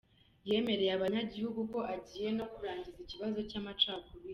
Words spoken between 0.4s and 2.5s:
Yemereye abanyagihugu ko agiye no